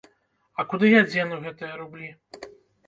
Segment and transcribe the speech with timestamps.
[0.61, 2.13] А куды я дзену гэтыя рублі?